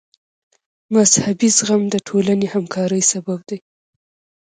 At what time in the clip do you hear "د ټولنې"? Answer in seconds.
1.89-2.47